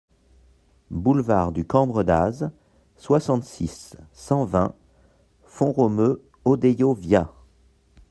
Boulevard 0.89 1.51
du 1.51 1.63
Cambre 1.63 2.01
d'Aze, 2.01 2.49
soixante-six, 2.97 3.95
cent 4.13 4.45
vingt 4.45 4.73
Font-Romeu-Odeillo-Via 5.43 7.31